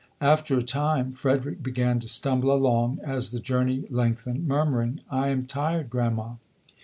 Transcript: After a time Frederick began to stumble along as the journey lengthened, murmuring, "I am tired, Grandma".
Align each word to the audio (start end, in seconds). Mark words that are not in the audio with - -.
After 0.21 0.57
a 0.57 0.63
time 0.63 1.11
Frederick 1.11 1.61
began 1.61 1.99
to 1.99 2.07
stumble 2.07 2.51
along 2.51 2.97
as 3.03 3.29
the 3.29 3.39
journey 3.39 3.83
lengthened, 3.91 4.47
murmuring, 4.47 5.01
"I 5.11 5.27
am 5.27 5.45
tired, 5.45 5.91
Grandma". 5.91 6.37